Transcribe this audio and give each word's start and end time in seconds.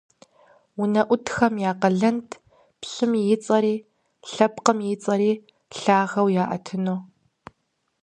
УнэӀутхэм 0.81 1.53
я 1.69 1.71
къалэнт 1.81 2.29
пщым 2.79 3.11
и 3.33 3.37
цӀэри, 3.43 3.75
лъэпкъым 4.31 4.79
и 4.93 4.95
цӀэри 5.03 5.31
лъагэу 5.79 6.27
яӀэтыну. 6.43 6.99